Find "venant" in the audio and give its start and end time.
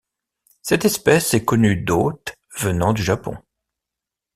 2.57-2.91